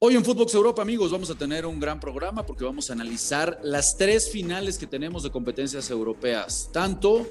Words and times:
Hoy 0.00 0.14
en 0.14 0.24
Footbox 0.24 0.54
Europa, 0.54 0.80
amigos, 0.80 1.10
vamos 1.10 1.28
a 1.28 1.34
tener 1.34 1.66
un 1.66 1.80
gran 1.80 1.98
programa 1.98 2.46
porque 2.46 2.62
vamos 2.62 2.88
a 2.88 2.92
analizar 2.92 3.58
las 3.64 3.96
tres 3.96 4.30
finales 4.30 4.78
que 4.78 4.86
tenemos 4.86 5.24
de 5.24 5.32
competencias 5.32 5.90
europeas, 5.90 6.70
tanto 6.72 7.26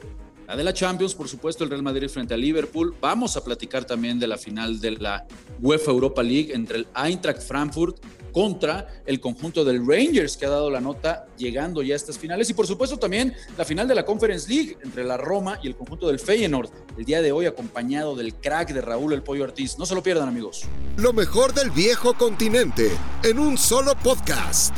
la 0.45 0.57
de 0.57 0.65
la 0.65 0.73
Champions, 0.73 1.15
por 1.15 1.29
supuesto, 1.29 1.63
el 1.63 1.69
Real 1.69 1.81
Madrid 1.81 2.09
frente 2.09 2.33
a 2.33 2.37
Liverpool. 2.37 2.93
Vamos 2.99 3.37
a 3.37 3.43
platicar 3.45 3.85
también 3.85 4.19
de 4.19 4.27
la 4.27 4.37
final 4.37 4.81
de 4.81 4.91
la 4.91 5.25
UEFA 5.61 5.91
Europa 5.91 6.21
League 6.21 6.53
entre 6.53 6.79
el 6.79 6.87
Eintracht 6.93 7.41
Frankfurt 7.41 8.03
contra 8.37 9.01
el 9.07 9.19
conjunto 9.19 9.65
del 9.65 9.83
Rangers 9.83 10.37
que 10.37 10.45
ha 10.45 10.49
dado 10.49 10.69
la 10.69 10.79
nota 10.79 11.25
llegando 11.39 11.81
ya 11.81 11.95
a 11.95 11.97
estas 11.97 12.19
finales 12.19 12.47
y 12.51 12.53
por 12.53 12.67
supuesto 12.67 12.99
también 12.99 13.33
la 13.57 13.65
final 13.65 13.87
de 13.87 13.95
la 13.95 14.05
Conference 14.05 14.47
League 14.47 14.77
entre 14.83 15.03
la 15.03 15.17
Roma 15.17 15.57
y 15.63 15.65
el 15.65 15.75
conjunto 15.75 16.05
del 16.05 16.19
Feyenoord 16.19 16.69
el 16.99 17.03
día 17.03 17.23
de 17.23 17.31
hoy 17.31 17.47
acompañado 17.47 18.15
del 18.15 18.35
crack 18.35 18.73
de 18.73 18.81
Raúl 18.81 19.13
El 19.13 19.23
Pollo 19.23 19.45
Ortiz. 19.45 19.79
No 19.79 19.87
se 19.87 19.95
lo 19.95 20.03
pierdan 20.03 20.27
amigos. 20.27 20.65
Lo 20.97 21.13
mejor 21.13 21.51
del 21.55 21.71
viejo 21.71 22.13
continente 22.13 22.91
en 23.23 23.39
un 23.39 23.57
solo 23.57 23.95
podcast. 24.03 24.71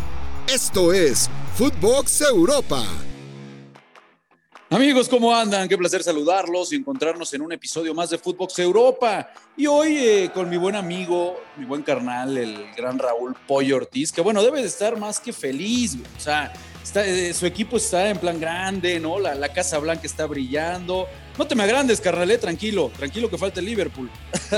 Esto 0.48 0.94
es 0.94 1.30
Footbox 1.56 2.22
Europa. 2.22 3.09
Amigos, 4.72 5.10
¿cómo 5.10 5.36
andan? 5.36 5.68
Qué 5.68 5.76
placer 5.80 6.04
saludarlos 6.04 6.72
y 6.72 6.76
encontrarnos 6.76 7.34
en 7.34 7.42
un 7.42 7.52
episodio 7.52 7.96
más 7.96 8.12
de 8.12 8.20
Footbox 8.20 8.60
Europa. 8.60 9.28
Y 9.58 9.66
hoy 9.66 9.98
eh, 9.98 10.32
con 10.32 10.48
mi 10.48 10.58
buen 10.58 10.76
amigo, 10.76 11.42
mi 11.58 11.66
buen 11.66 11.82
carnal, 11.82 12.38
el 12.38 12.72
gran 12.78 13.00
Raúl 13.00 13.36
Pollo 13.48 13.78
Ortiz, 13.78 14.12
que 14.12 14.22
bueno, 14.22 14.44
debe 14.44 14.62
de 14.62 14.68
estar 14.68 14.96
más 15.00 15.20
que 15.20 15.34
feliz. 15.34 15.98
O 16.16 16.20
sea, 16.20 16.54
eh, 16.98 17.34
su 17.34 17.48
equipo 17.48 17.78
está 17.78 18.10
en 18.10 18.20
plan 18.20 18.40
grande, 18.40 19.00
¿no? 19.00 19.18
La, 19.18 19.34
la, 19.34 19.50
Casa 19.50 19.80
Blanca 19.80 20.04
está 20.06 20.28
brillando. 20.28 21.08
No 21.36 21.48
te 21.48 21.56
me 21.56 21.64
agrandes, 21.64 22.00
carnal, 22.00 22.38
tranquilo, 22.38 22.92
tranquilo 22.96 23.28
que 23.28 23.40
falta 23.40 23.62
el 23.62 23.66
Liverpool. 23.66 24.12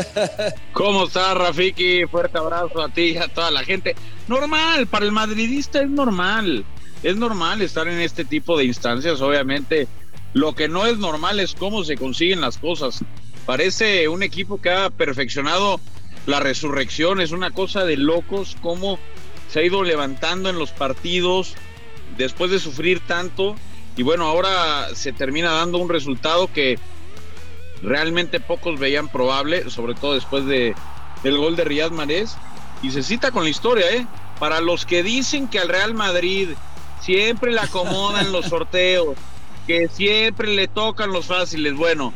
¿Cómo 0.73 1.05
estás, 1.05 1.37
Rafiki? 1.37 2.05
Fuerte 2.07 2.37
abrazo 2.37 2.81
a 2.81 2.89
ti 2.89 3.13
y 3.13 3.17
a 3.17 3.29
toda 3.29 3.49
la 3.49 3.63
gente. 3.63 3.95
Normal, 4.27 4.87
para 4.87 5.05
el 5.05 5.13
madridista 5.13 5.79
es 5.79 5.89
normal. 5.89 6.65
Es 7.01 7.15
normal 7.15 7.61
estar 7.61 7.87
en 7.87 7.99
este 8.01 8.25
tipo 8.25 8.57
de 8.57 8.65
instancias, 8.65 9.21
obviamente 9.21 9.87
lo 10.33 10.55
que 10.55 10.67
no 10.67 10.85
es 10.85 10.97
normal 10.97 11.39
es 11.39 11.55
cómo 11.55 11.83
se 11.83 11.97
consiguen 11.97 12.41
las 12.41 12.57
cosas. 12.57 13.03
Parece 13.45 14.07
un 14.07 14.23
equipo 14.23 14.61
que 14.61 14.69
ha 14.69 14.89
perfeccionado 14.89 15.79
la 16.25 16.39
resurrección, 16.39 17.19
es 17.19 17.31
una 17.31 17.51
cosa 17.51 17.83
de 17.83 17.97
locos 17.97 18.55
cómo 18.61 18.99
se 19.49 19.59
ha 19.59 19.63
ido 19.63 19.83
levantando 19.83 20.49
en 20.49 20.57
los 20.59 20.71
partidos 20.71 21.55
después 22.17 22.51
de 22.51 22.59
sufrir 22.59 22.99
tanto 22.99 23.55
y 23.97 24.03
bueno, 24.03 24.25
ahora 24.25 24.89
se 24.93 25.11
termina 25.11 25.51
dando 25.51 25.77
un 25.79 25.89
resultado 25.89 26.51
que 26.53 26.79
realmente 27.81 28.39
pocos 28.39 28.79
veían 28.79 29.09
probable, 29.09 29.69
sobre 29.69 29.95
todo 29.95 30.13
después 30.13 30.45
de 30.45 30.75
del 31.23 31.37
gol 31.37 31.55
de 31.55 31.63
Riyad 31.63 31.91
Mahrez 31.91 32.35
y 32.81 32.91
se 32.91 33.03
cita 33.03 33.31
con 33.31 33.43
la 33.43 33.49
historia, 33.49 33.91
¿eh? 33.91 34.07
Para 34.39 34.59
los 34.59 34.85
que 34.85 35.03
dicen 35.03 35.47
que 35.47 35.59
al 35.59 35.69
Real 35.69 35.93
Madrid 35.93 36.49
siempre 37.01 37.51
le 37.51 37.59
acomodan 37.59 38.31
los 38.31 38.45
sorteos, 38.49 39.15
que 39.67 39.87
siempre 39.87 40.47
le 40.53 40.67
tocan 40.67 41.11
los 41.11 41.25
fáciles. 41.25 41.75
Bueno, 41.75 42.13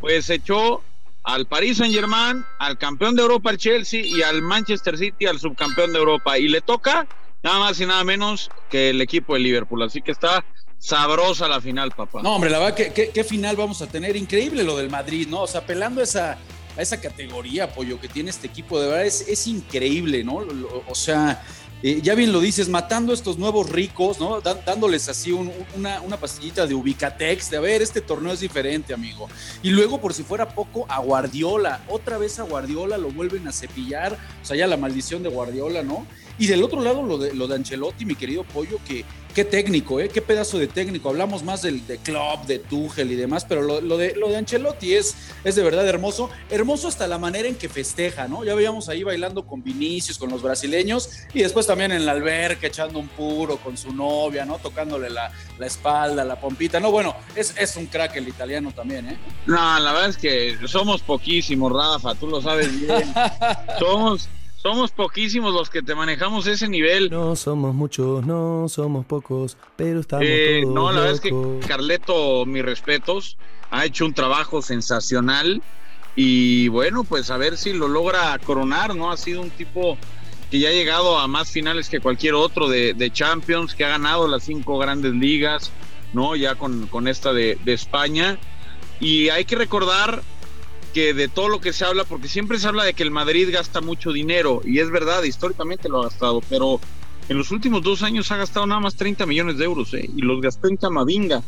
pues 0.00 0.28
echó 0.30 0.82
al 1.22 1.46
Paris 1.46 1.78
Saint 1.78 1.94
Germain, 1.94 2.44
al 2.58 2.78
campeón 2.78 3.16
de 3.16 3.22
Europa, 3.22 3.50
el 3.50 3.56
Chelsea, 3.56 4.02
y 4.02 4.22
al 4.22 4.42
Manchester 4.42 4.98
City, 4.98 5.26
al 5.26 5.38
subcampeón 5.38 5.92
de 5.92 5.98
Europa. 5.98 6.38
Y 6.38 6.48
le 6.48 6.60
toca 6.60 7.06
nada 7.42 7.58
más 7.58 7.80
y 7.80 7.86
nada 7.86 8.04
menos 8.04 8.50
que 8.70 8.90
el 8.90 9.00
equipo 9.00 9.34
de 9.34 9.40
Liverpool. 9.40 9.82
Así 9.82 10.02
que 10.02 10.12
está 10.12 10.44
sabrosa 10.78 11.48
la 11.48 11.60
final, 11.60 11.90
papá. 11.92 12.22
No, 12.22 12.34
hombre, 12.34 12.50
la 12.50 12.58
verdad, 12.58 12.74
¿qué, 12.74 13.10
qué, 13.12 13.24
final 13.24 13.56
vamos 13.56 13.80
a 13.80 13.86
tener? 13.86 14.16
Increíble 14.16 14.64
lo 14.64 14.76
del 14.76 14.90
Madrid, 14.90 15.26
¿no? 15.28 15.42
O 15.42 15.46
sea, 15.46 15.62
apelando 15.62 16.02
esa, 16.02 16.32
a 16.76 16.82
esa 16.82 17.00
categoría, 17.00 17.64
apoyo 17.64 17.98
que 17.98 18.08
tiene 18.08 18.28
este 18.28 18.46
equipo, 18.46 18.78
de 18.78 18.88
verdad 18.88 19.06
es 19.06 19.46
increíble, 19.46 20.24
¿no? 20.24 20.42
O 20.86 20.94
sea, 20.94 21.42
ya 21.82 22.14
bien 22.14 22.32
lo 22.32 22.40
dices, 22.40 22.68
matando 22.68 23.12
a 23.12 23.14
estos 23.14 23.38
nuevos 23.38 23.68
ricos, 23.68 24.18
¿no? 24.18 24.40
dándoles 24.40 25.08
así 25.08 25.32
una, 25.32 26.00
una, 26.00 26.16
pastillita 26.16 26.66
de 26.66 26.74
Ubicatex, 26.74 27.50
de 27.50 27.56
a 27.58 27.60
ver, 27.60 27.82
este 27.82 28.00
torneo 28.00 28.32
es 28.32 28.40
diferente, 28.40 28.94
amigo. 28.94 29.28
Y 29.62 29.70
luego, 29.70 30.00
por 30.00 30.14
si 30.14 30.22
fuera 30.22 30.48
poco, 30.48 30.86
a 30.88 31.00
Guardiola, 31.00 31.84
otra 31.88 32.16
vez 32.16 32.38
a 32.38 32.44
Guardiola 32.44 32.96
lo 32.96 33.10
vuelven 33.10 33.46
a 33.48 33.52
cepillar, 33.52 34.16
o 34.42 34.44
sea, 34.44 34.56
ya 34.56 34.66
la 34.66 34.78
maldición 34.78 35.22
de 35.22 35.28
Guardiola, 35.28 35.82
¿no? 35.82 36.06
Y 36.38 36.46
del 36.46 36.62
otro 36.62 36.80
lado, 36.82 37.02
lo 37.02 37.18
de, 37.18 37.34
lo 37.34 37.46
de 37.46 37.56
Ancelotti, 37.56 38.04
mi 38.04 38.14
querido 38.14 38.44
Pollo, 38.44 38.78
que 38.86 39.04
qué 39.34 39.44
técnico, 39.44 40.00
¿eh? 40.00 40.08
Qué 40.08 40.22
pedazo 40.22 40.58
de 40.58 40.68
técnico. 40.68 41.08
Hablamos 41.08 41.42
más 41.42 41.62
del 41.62 41.86
de 41.86 41.98
Klopp, 41.98 42.46
de 42.46 42.60
Tuchel 42.60 43.10
y 43.10 43.16
demás, 43.16 43.44
pero 43.44 43.62
lo, 43.62 43.98
de, 43.98 44.14
lo 44.14 44.28
de 44.28 44.36
Ancelotti 44.36 44.94
es, 44.94 45.16
es 45.42 45.56
de 45.56 45.62
verdad 45.62 45.86
hermoso. 45.86 46.30
Hermoso 46.48 46.88
hasta 46.88 47.08
la 47.08 47.18
manera 47.18 47.48
en 47.48 47.56
que 47.56 47.68
festeja, 47.68 48.28
¿no? 48.28 48.44
Ya 48.44 48.54
veíamos 48.54 48.88
ahí 48.88 49.02
bailando 49.02 49.44
con 49.44 49.62
Vinicius, 49.62 50.18
con 50.18 50.30
los 50.30 50.40
brasileños, 50.40 51.10
y 51.34 51.42
después 51.42 51.66
también 51.66 51.90
en 51.92 52.06
la 52.06 52.12
alberca 52.12 52.68
echando 52.68 52.98
un 52.98 53.08
puro 53.08 53.56
con 53.56 53.76
su 53.76 53.92
novia, 53.92 54.44
¿no? 54.44 54.58
Tocándole 54.58 55.10
la, 55.10 55.32
la 55.58 55.66
espalda, 55.66 56.24
la 56.24 56.40
pompita. 56.40 56.78
No, 56.78 56.92
bueno, 56.92 57.16
es, 57.34 57.54
es 57.58 57.76
un 57.76 57.86
crack 57.86 58.16
el 58.16 58.28
italiano 58.28 58.72
también, 58.72 59.08
¿eh? 59.08 59.18
No, 59.46 59.78
la 59.80 59.92
verdad 59.92 60.10
es 60.10 60.16
que 60.16 60.56
somos 60.68 61.02
poquísimos, 61.02 61.72
Rafa, 61.72 62.14
tú 62.14 62.28
lo 62.28 62.40
sabes 62.40 62.80
bien. 62.80 63.12
somos 63.80 64.28
somos 64.64 64.92
poquísimos 64.92 65.52
los 65.52 65.68
que 65.68 65.82
te 65.82 65.94
manejamos 65.94 66.46
ese 66.46 66.68
nivel. 66.68 67.10
No 67.10 67.36
somos 67.36 67.74
muchos, 67.74 68.24
no 68.24 68.66
somos 68.70 69.04
pocos, 69.04 69.58
pero 69.76 70.00
estamos 70.00 70.24
eh, 70.26 70.60
todos 70.62 70.74
No, 70.74 70.90
la 70.90 71.00
verdad 71.00 71.14
es 71.16 71.20
que 71.20 71.60
Carleto, 71.68 72.46
mis 72.46 72.64
respetos, 72.64 73.36
ha 73.70 73.84
hecho 73.84 74.06
un 74.06 74.14
trabajo 74.14 74.62
sensacional 74.62 75.62
y 76.16 76.68
bueno, 76.68 77.04
pues 77.04 77.30
a 77.30 77.36
ver 77.36 77.58
si 77.58 77.74
lo 77.74 77.88
logra 77.88 78.38
coronar, 78.38 78.96
¿no? 78.96 79.12
Ha 79.12 79.18
sido 79.18 79.42
un 79.42 79.50
tipo 79.50 79.98
que 80.50 80.58
ya 80.58 80.70
ha 80.70 80.72
llegado 80.72 81.18
a 81.18 81.28
más 81.28 81.50
finales 81.50 81.90
que 81.90 82.00
cualquier 82.00 82.32
otro 82.32 82.66
de, 82.66 83.10
Champions, 83.12 83.74
que 83.74 83.84
ha 83.84 83.90
ganado 83.90 84.26
las 84.28 84.44
cinco 84.44 84.78
grandes 84.78 85.12
ligas, 85.12 85.72
¿no? 86.14 86.36
Ya 86.36 86.54
con, 86.54 86.86
con 86.86 87.06
esta 87.06 87.34
de, 87.34 87.58
de 87.66 87.74
España. 87.74 88.38
Y 88.98 89.28
hay 89.28 89.44
que 89.44 89.56
recordar 89.56 90.22
que 90.94 91.12
de 91.12 91.28
todo 91.28 91.48
lo 91.48 91.60
que 91.60 91.72
se 91.72 91.84
habla, 91.84 92.04
porque 92.04 92.28
siempre 92.28 92.58
se 92.58 92.68
habla 92.68 92.84
de 92.84 92.94
que 92.94 93.02
el 93.02 93.10
Madrid 93.10 93.50
gasta 93.52 93.80
mucho 93.80 94.12
dinero, 94.12 94.62
y 94.64 94.78
es 94.78 94.90
verdad, 94.90 95.24
históricamente 95.24 95.88
lo 95.88 96.00
ha 96.00 96.04
gastado, 96.04 96.40
pero 96.48 96.80
en 97.28 97.36
los 97.36 97.50
últimos 97.50 97.82
dos 97.82 98.02
años 98.02 98.30
ha 98.30 98.36
gastado 98.36 98.66
nada 98.66 98.80
más 98.80 98.94
30 98.94 99.26
millones 99.26 99.58
de 99.58 99.64
euros, 99.64 99.92
¿eh? 99.92 100.08
y 100.16 100.22
los 100.22 100.40
gastó 100.40 100.68
en 100.68 100.76
Camavinga. 100.76 101.42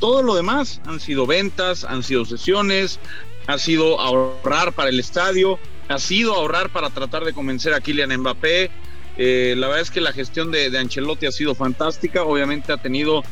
Todo 0.00 0.22
lo 0.22 0.34
demás 0.34 0.80
han 0.86 0.98
sido 0.98 1.26
ventas, 1.26 1.84
han 1.84 2.02
sido 2.02 2.24
sesiones, 2.24 2.98
ha 3.46 3.58
sido 3.58 4.00
ahorrar 4.00 4.72
para 4.72 4.88
el 4.88 4.98
estadio, 4.98 5.58
ha 5.88 5.98
sido 5.98 6.34
ahorrar 6.34 6.70
para 6.70 6.90
tratar 6.90 7.24
de 7.24 7.32
convencer 7.32 7.74
a 7.74 7.80
Kylian 7.80 8.16
Mbappé. 8.20 8.70
Eh, 9.18 9.54
la 9.56 9.68
verdad 9.68 9.82
es 9.82 9.90
que 9.90 10.00
la 10.00 10.12
gestión 10.12 10.50
de, 10.50 10.70
de 10.70 10.78
Ancelotti 10.78 11.26
ha 11.26 11.32
sido 11.32 11.54
fantástica, 11.54 12.22
obviamente 12.22 12.72
ha 12.72 12.76
tenido 12.76 13.22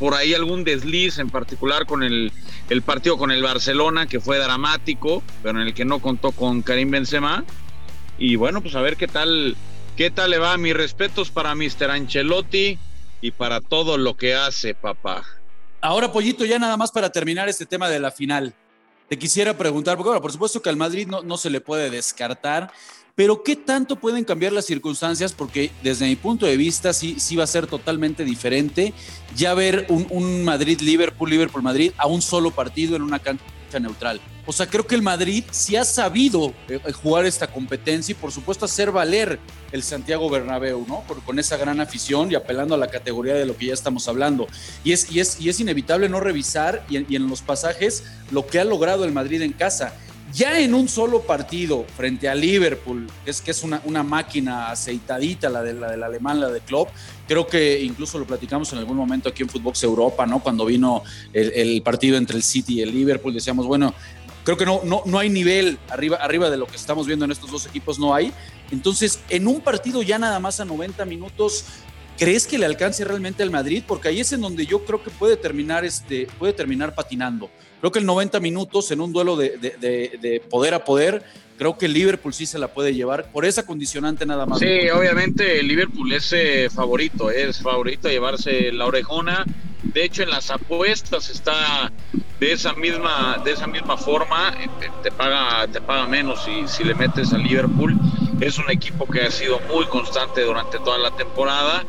por 0.00 0.14
ahí 0.14 0.32
algún 0.32 0.64
desliz, 0.64 1.18
en 1.18 1.28
particular 1.28 1.84
con 1.84 2.02
el, 2.02 2.32
partido 2.86 3.18
con 3.18 3.30
el 3.30 3.42
Barcelona, 3.42 4.06
que 4.06 4.18
fue 4.18 4.38
dramático, 4.38 5.22
pero 5.42 5.60
en 5.60 5.68
el 5.68 5.74
que 5.74 5.84
no 5.84 5.98
contó 6.00 6.32
con 6.32 6.62
Karim 6.62 6.90
Benzema. 6.90 7.44
Y 8.18 8.36
bueno, 8.36 8.62
pues 8.62 8.74
a 8.74 8.80
ver 8.80 8.96
qué 8.96 9.06
tal, 9.06 9.56
qué 9.96 10.10
tal 10.10 10.30
le 10.30 10.38
va. 10.38 10.56
Mis 10.56 10.74
respetos 10.74 11.30
para 11.30 11.54
Mr. 11.54 11.90
Ancelotti 11.90 12.78
y 13.20 13.30
para 13.32 13.60
todo 13.60 13.98
lo 13.98 14.16
que 14.16 14.34
hace, 14.34 14.74
papá. 14.74 15.22
Ahora, 15.82 16.10
Pollito, 16.10 16.46
ya 16.46 16.58
nada 16.58 16.78
más 16.78 16.90
para 16.90 17.10
terminar 17.10 17.50
este 17.50 17.66
tema 17.66 17.90
de 17.90 18.00
la 18.00 18.10
final. 18.10 18.54
Te 19.10 19.18
quisiera 19.18 19.58
preguntar, 19.58 19.98
porque 19.98 20.08
bueno, 20.08 20.22
por 20.22 20.32
supuesto 20.32 20.62
que 20.62 20.70
al 20.70 20.76
Madrid 20.78 21.08
no, 21.08 21.22
no 21.22 21.36
se 21.36 21.50
le 21.50 21.60
puede 21.60 21.90
descartar, 21.90 22.72
pero 23.20 23.42
¿qué 23.42 23.54
tanto 23.54 23.96
pueden 23.96 24.24
cambiar 24.24 24.50
las 24.54 24.64
circunstancias? 24.64 25.34
Porque 25.34 25.70
desde 25.82 26.06
mi 26.06 26.16
punto 26.16 26.46
de 26.46 26.56
vista 26.56 26.94
sí, 26.94 27.16
sí 27.18 27.36
va 27.36 27.44
a 27.44 27.46
ser 27.46 27.66
totalmente 27.66 28.24
diferente 28.24 28.94
ya 29.36 29.52
ver 29.52 29.84
un, 29.90 30.42
Madrid-Liverpool, 30.42 31.28
Liverpool-Madrid 31.28 31.92
a 31.98 32.06
un 32.06 32.22
solo 32.22 32.50
partido 32.50 32.96
en 32.96 33.02
una 33.02 33.18
cancha 33.18 33.44
neutral. 33.78 34.22
O 34.46 34.54
sea, 34.54 34.68
creo 34.68 34.86
que 34.86 34.94
el 34.94 35.02
Madrid 35.02 35.44
sí 35.50 35.76
ha 35.76 35.84
sabido 35.84 36.54
eh, 36.66 36.80
eh, 36.82 36.92
jugar 36.92 37.26
esta 37.26 37.46
competencia 37.46 38.12
y 38.12 38.14
por 38.14 38.32
supuesto 38.32 38.64
hacer 38.64 38.90
valer 38.90 39.38
el 39.70 39.82
Santiago 39.82 40.30
Bernabéu, 40.30 40.86
¿no? 40.88 41.04
con 41.26 41.38
esa 41.38 41.58
gran 41.58 41.78
afición 41.78 42.32
y 42.32 42.36
apelando 42.36 42.74
a 42.74 42.78
la 42.78 42.88
categoría 42.88 43.34
de 43.34 43.44
lo 43.44 43.54
que 43.54 43.66
ya 43.66 43.74
estamos 43.74 44.08
hablando. 44.08 44.46
Y 44.82 44.92
es, 44.92 45.12
y 45.12 45.20
es, 45.20 45.38
y 45.38 45.50
es 45.50 45.60
inevitable 45.60 46.08
no 46.08 46.20
revisar 46.20 46.86
y 46.88 47.14
en 47.14 47.28
los 47.28 47.42
pasajes 47.42 48.02
lo 48.30 48.46
que 48.46 48.60
ha 48.60 48.64
logrado 48.64 49.04
el 49.04 49.12
Madrid 49.12 49.42
en 49.42 49.52
casa 49.52 49.92
ya 50.32 50.58
en 50.60 50.74
un 50.74 50.88
solo 50.88 51.22
partido 51.22 51.84
frente 51.96 52.28
a 52.28 52.34
Liverpool, 52.34 53.06
es, 53.26 53.40
que 53.40 53.50
es 53.50 53.62
una, 53.62 54.02
máquina 54.02 54.70
aceitadita, 54.70 55.48
la, 55.48 55.62
de, 55.62 55.74
la 55.74 55.90
del 55.90 56.02
alemán, 56.02 56.40
la 56.40 56.48
de 56.48 56.60
Klopp, 56.60 56.90
creo 57.26 57.46
que 57.46 57.80
incluso 57.80 58.18
lo 58.18 58.26
platicamos 58.26 58.72
en 58.72 58.78
algún 58.78 58.96
momento 58.96 59.28
aquí 59.28 59.42
en 59.42 59.48
Footbox 59.48 59.82
Europa, 59.82 60.26
¿no? 60.26 60.40
Cuando 60.40 60.64
vino 60.64 61.02
el, 61.32 61.80
partido 61.82 62.16
entre 62.16 62.36
el 62.36 62.42
City 62.42 62.78
y 62.78 62.82
el 62.82 62.92
Liverpool, 62.92 63.34
decíamos, 63.34 63.66
bueno, 63.66 63.94
creo 64.44 64.56
que 64.56 64.66
no, 64.66 64.80
no, 64.84 65.02
no 65.04 65.18
hay 65.18 65.30
nivel 65.30 65.78
arriba, 65.88 66.16
arriba 66.16 66.50
de 66.50 66.56
lo 66.56 66.66
que 66.66 66.76
estamos 66.76 67.06
viendo 67.06 67.24
en 67.24 67.32
estos 67.32 67.50
dos 67.50 67.66
equipos, 67.66 67.98
no 67.98 68.14
hay. 68.14 68.32
Entonces, 68.70 69.20
en 69.28 69.48
un 69.48 69.60
partido 69.60 70.02
ya 70.02 70.18
nada 70.18 70.38
más 70.38 70.60
a 70.60 70.64
90 70.64 71.04
minutos, 71.04 71.64
¿Crees 72.20 72.46
que 72.46 72.58
le 72.58 72.66
alcance 72.66 73.02
realmente 73.02 73.42
al 73.42 73.50
Madrid? 73.50 73.82
Porque 73.86 74.08
ahí 74.08 74.20
es 74.20 74.30
en 74.32 74.42
donde 74.42 74.66
yo 74.66 74.84
creo 74.84 75.02
que 75.02 75.10
puede 75.10 75.38
terminar, 75.38 75.86
este, 75.86 76.28
puede 76.38 76.52
terminar 76.52 76.94
patinando. 76.94 77.50
Creo 77.80 77.90
que 77.90 77.98
el 77.98 78.04
90 78.04 78.38
minutos 78.40 78.90
en 78.90 79.00
un 79.00 79.10
duelo 79.10 79.36
de, 79.36 79.56
de 79.56 80.42
poder 80.50 80.74
a 80.74 80.84
poder 80.84 81.24
creo 81.60 81.76
que 81.76 81.84
el 81.84 81.92
Liverpool 81.92 82.32
sí 82.32 82.46
se 82.46 82.58
la 82.58 82.68
puede 82.68 82.94
llevar 82.94 83.30
por 83.30 83.44
esa 83.44 83.66
condicionante 83.66 84.24
nada 84.24 84.46
más. 84.46 84.60
Sí, 84.60 84.88
obviamente 84.88 85.62
Liverpool 85.62 86.10
es 86.10 86.32
eh, 86.32 86.70
favorito, 86.74 87.30
es 87.30 87.60
favorito 87.60 88.08
a 88.08 88.10
llevarse 88.10 88.72
la 88.72 88.86
orejona. 88.86 89.44
De 89.82 90.02
hecho, 90.02 90.22
en 90.22 90.30
las 90.30 90.50
apuestas 90.50 91.28
está 91.28 91.92
de 92.38 92.52
esa 92.52 92.72
misma, 92.72 93.42
de 93.44 93.52
esa 93.52 93.66
misma 93.66 93.98
forma, 93.98 94.54
eh, 94.58 94.70
te, 95.02 95.10
paga, 95.10 95.68
te 95.70 95.82
paga 95.82 96.06
menos 96.06 96.42
si, 96.44 96.66
si 96.66 96.82
le 96.82 96.94
metes 96.94 97.30
al 97.34 97.42
Liverpool. 97.42 97.94
Es 98.40 98.56
un 98.56 98.70
equipo 98.70 99.04
que 99.04 99.20
ha 99.20 99.30
sido 99.30 99.60
muy 99.70 99.84
constante 99.84 100.40
durante 100.40 100.78
toda 100.78 100.96
la 100.96 101.14
temporada 101.14 101.84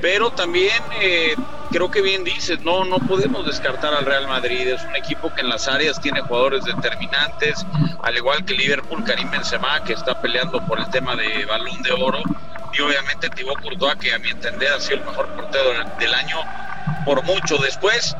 pero 0.00 0.30
también 0.30 0.82
eh, 1.00 1.34
creo 1.70 1.90
que 1.90 2.02
bien 2.02 2.24
dices, 2.24 2.60
no, 2.60 2.84
no 2.84 2.98
podemos 2.98 3.46
descartar 3.46 3.94
al 3.94 4.04
Real 4.04 4.26
Madrid, 4.26 4.68
es 4.68 4.84
un 4.84 4.96
equipo 4.96 5.32
que 5.32 5.42
en 5.42 5.48
las 5.48 5.68
áreas 5.68 6.00
tiene 6.00 6.20
jugadores 6.20 6.64
determinantes, 6.64 7.66
al 8.02 8.16
igual 8.16 8.44
que 8.44 8.54
Liverpool, 8.54 9.04
Karim 9.04 9.30
Benzema, 9.30 9.82
que 9.84 9.92
está 9.92 10.14
peleando 10.14 10.60
por 10.66 10.78
el 10.78 10.88
tema 10.90 11.16
de 11.16 11.44
balón 11.46 11.82
de 11.82 11.92
oro, 11.92 12.20
y 12.72 12.80
obviamente 12.80 13.30
Thibaut 13.30 13.60
Courtois, 13.60 13.96
que 13.96 14.12
a 14.12 14.18
mi 14.18 14.30
entender 14.30 14.72
ha 14.72 14.80
sido 14.80 14.98
el 14.98 15.04
mejor 15.04 15.34
portero 15.34 15.72
del 15.98 16.14
año 16.14 16.36
por 17.04 17.22
mucho. 17.24 17.58
Después, 17.58 18.16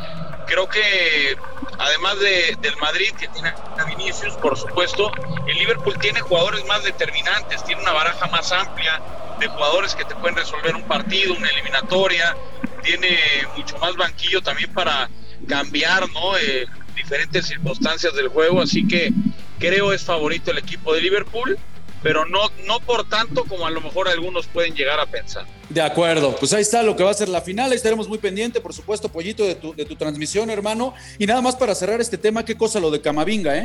creo 0.47 0.69
que 0.69 1.37
además 1.79 2.19
de, 2.21 2.57
del 2.61 2.77
Madrid, 2.77 3.11
que 3.19 3.29
tiene 3.29 3.51
a 3.51 3.85
Vinicius, 3.85 4.37
por 4.39 4.57
supuesto, 4.57 5.13
el 5.47 5.59
Liverpool 5.59 5.99
tiene 5.99 6.21
jugadores 6.21 6.65
más 6.67 6.83
determinantes, 6.83 7.63
tiene 7.65 7.83
una 7.83 7.93
baraja 7.93 8.27
más 8.29 8.51
amplia, 8.53 9.01
de 9.39 9.47
jugadores 9.49 9.95
que 9.95 10.05
te 10.05 10.15
pueden 10.17 10.37
resolver 10.37 10.75
un 10.75 10.83
partido, 10.83 11.35
una 11.35 11.49
eliminatoria, 11.49 12.37
tiene 12.83 13.19
mucho 13.57 13.79
más 13.79 13.97
banquillo 13.97 14.41
también 14.41 14.73
para 14.73 15.09
cambiar, 15.47 16.09
¿no? 16.11 16.37
Eh, 16.39 16.67
diferentes 16.97 17.47
circunstancias 17.47 18.15
del 18.15 18.29
juego, 18.29 18.61
así 18.61 18.87
que 18.87 19.13
creo 19.59 19.93
es 19.93 20.03
favorito 20.03 20.51
el 20.51 20.59
equipo 20.59 20.95
de 20.95 21.01
Liverpool, 21.01 21.59
pero 22.03 22.25
no, 22.27 22.51
no 22.67 22.81
por 22.81 23.09
tanto 23.09 23.45
como 23.45 23.67
a 23.67 23.71
lo 23.71 23.81
mejor 23.81 24.09
algunos 24.09 24.47
pueden 24.47 24.75
llegar 24.75 25.01
a 25.01 25.07
pensar. 25.07 25.45
De 25.69 25.81
acuerdo, 25.83 26.35
pues 26.37 26.53
ahí 26.53 26.63
está 26.63 26.83
lo 26.83 26.97
que 26.97 27.05
va 27.05 27.11
a 27.11 27.15
ser 27.15 27.29
la 27.29 27.41
final, 27.41 27.73
estaremos 27.73 28.09
muy 28.09 28.19
pendientes, 28.19 28.63
por 28.63 28.73
supuesto, 28.73 29.09
Pollito, 29.09 29.45
de 29.45 29.55
tu, 29.55 29.75
de 29.75 29.85
tu 29.85 29.97
transmisión, 29.97 30.49
hermano. 30.51 30.95
Y 31.19 31.27
nada 31.27 31.41
más 31.41 31.57
para 31.57 31.75
cerrar 31.75 32.01
este 32.01 32.19
tema, 32.19 32.45
qué 32.45 32.57
cosa 32.57 32.81
lo 32.81 32.91
de 32.91 33.01
Camavinga, 33.01 33.57
¿eh? 33.57 33.63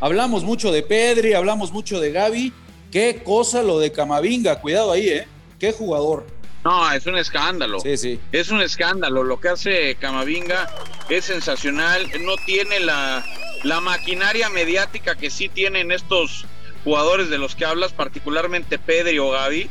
Hablamos 0.00 0.42
mucho 0.44 0.72
de 0.72 0.82
Pedri, 0.82 1.34
hablamos 1.34 1.72
mucho 1.72 2.00
de 2.00 2.10
Gaby, 2.10 2.52
Qué 2.90 3.22
cosa 3.24 3.62
lo 3.62 3.78
de 3.78 3.92
Camavinga, 3.92 4.60
cuidado 4.60 4.92
ahí, 4.92 5.08
¿eh? 5.08 5.28
Qué 5.58 5.72
jugador. 5.72 6.26
No, 6.64 6.90
es 6.92 7.06
un 7.06 7.16
escándalo. 7.16 7.80
Sí, 7.80 7.96
sí. 7.96 8.20
Es 8.32 8.50
un 8.50 8.60
escándalo. 8.60 9.22
Lo 9.24 9.40
que 9.40 9.48
hace 9.48 9.94
Camavinga 9.96 10.68
es 11.08 11.26
sensacional. 11.26 12.10
No 12.20 12.36
tiene 12.46 12.80
la, 12.80 13.24
la 13.62 13.80
maquinaria 13.80 14.48
mediática 14.48 15.16
que 15.16 15.30
sí 15.30 15.48
tienen 15.48 15.92
estos 15.92 16.46
jugadores 16.84 17.28
de 17.28 17.38
los 17.38 17.54
que 17.54 17.64
hablas, 17.64 17.92
particularmente 17.92 18.78
Pedri 18.78 19.18
o 19.18 19.30
Gaby, 19.30 19.68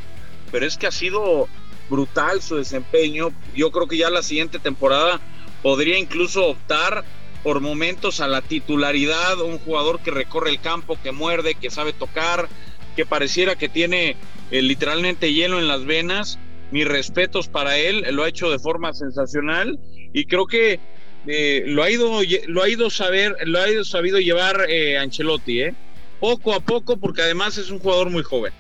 pero 0.52 0.66
es 0.66 0.78
que 0.78 0.88
ha 0.88 0.92
sido 0.92 1.48
brutal 1.90 2.42
su 2.42 2.58
desempeño. 2.58 3.32
Yo 3.56 3.72
creo 3.72 3.88
que 3.88 3.98
ya 3.98 4.10
la 4.10 4.24
siguiente 4.24 4.60
temporada 4.60 5.20
podría 5.64 5.98
incluso 5.98 6.46
optar 6.46 7.04
por 7.44 7.62
momentos 7.62 8.20
a 8.20 8.28
la 8.28 8.42
titularidad, 8.42 9.40
un 9.42 9.60
jugador 9.60 10.00
que 10.00 10.12
recorre 10.12 10.50
el 10.50 10.60
campo, 10.60 10.98
que 11.02 11.12
muerde, 11.12 11.56
que 11.56 11.70
sabe 11.70 11.94
tocar, 11.94 12.50
que 12.98 13.06
pareciera 13.06 13.56
que 13.56 13.70
tiene 13.70 14.18
eh, 14.50 14.62
literalmente 14.62 15.32
hielo 15.32 15.60
en 15.60 15.68
las 15.68 15.86
venas. 15.86 16.40
Mis 16.72 16.86
respetos 16.86 17.48
para 17.48 17.78
él, 17.78 18.04
lo 18.12 18.24
ha 18.24 18.28
hecho 18.28 18.50
de 18.50 18.60
forma 18.60 18.92
sensacional 18.92 19.80
y 20.12 20.26
creo 20.26 20.48
que 20.48 20.82
eh, 21.28 21.64
lo 21.66 21.84
ha 21.84 21.90
ido 21.90 22.22
lo 22.48 22.64
ha 22.64 22.70
ido 22.70 22.90
saber 22.90 23.36
lo 23.46 23.62
ha 23.62 23.70
ido 23.70 23.86
sabido 23.86 24.20
llevar 24.20 24.66
eh, 24.68 24.98
Ancelotti, 24.98 25.62
¿eh? 25.62 25.76
poco 26.20 26.54
a 26.54 26.60
poco 26.60 26.98
porque 26.98 27.22
además 27.22 27.58
es 27.58 27.70
un 27.70 27.80
jugador 27.80 28.10
muy 28.10 28.24
joven. 28.24 28.52